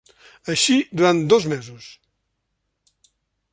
Així, 0.53 0.77
durant 1.01 1.21
dos 1.35 1.45
mesos. 1.53 1.91